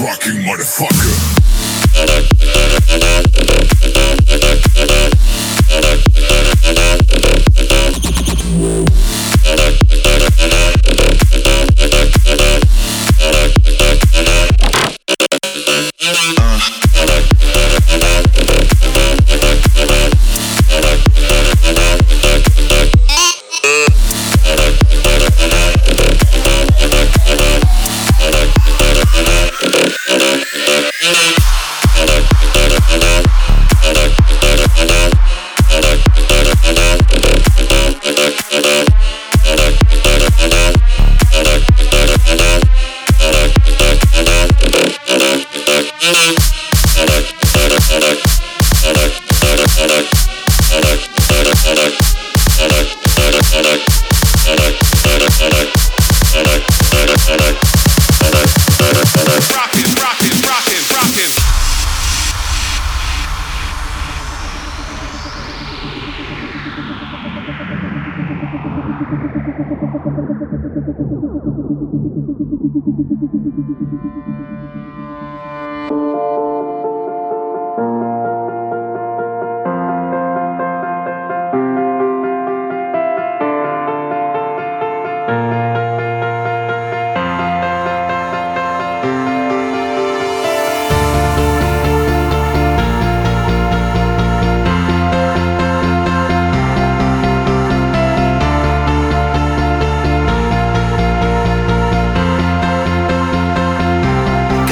Rocking, 0.00 0.44
motherfucker. 0.44 1.38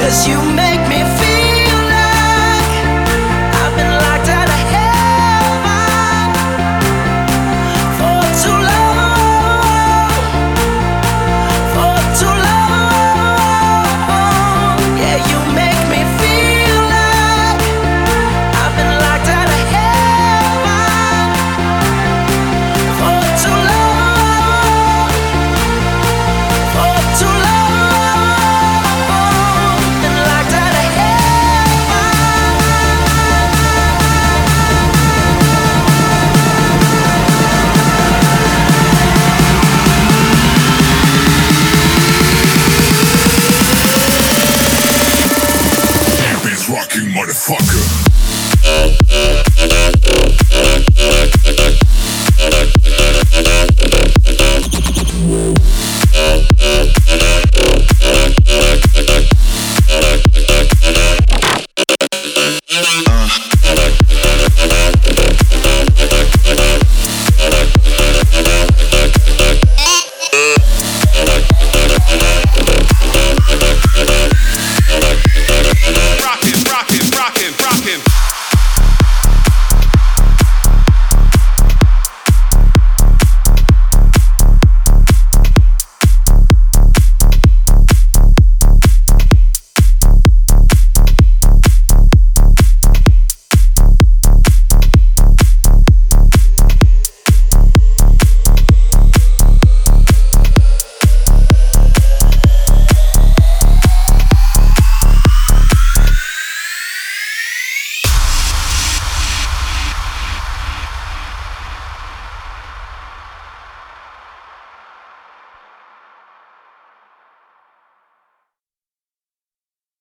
Cause 0.07 0.25
you 0.25 0.56